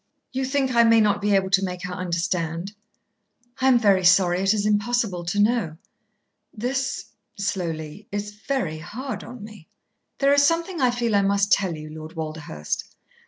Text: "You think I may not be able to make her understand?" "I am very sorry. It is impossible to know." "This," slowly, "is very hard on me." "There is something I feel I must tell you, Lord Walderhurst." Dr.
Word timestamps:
"You 0.31 0.45
think 0.45 0.73
I 0.73 0.83
may 0.83 0.99
not 0.99 1.21
be 1.21 1.35
able 1.35 1.51
to 1.51 1.63
make 1.63 1.83
her 1.83 1.93
understand?" 1.93 2.73
"I 3.59 3.67
am 3.67 3.77
very 3.77 4.03
sorry. 4.03 4.41
It 4.41 4.51
is 4.51 4.65
impossible 4.65 5.23
to 5.25 5.39
know." 5.39 5.77
"This," 6.51 7.05
slowly, 7.37 8.07
"is 8.11 8.31
very 8.31 8.79
hard 8.79 9.23
on 9.23 9.43
me." 9.43 9.67
"There 10.17 10.33
is 10.33 10.41
something 10.43 10.81
I 10.81 10.89
feel 10.89 11.15
I 11.15 11.21
must 11.21 11.51
tell 11.51 11.75
you, 11.77 11.91
Lord 11.91 12.15
Walderhurst." 12.15 12.83
Dr. 12.89 12.97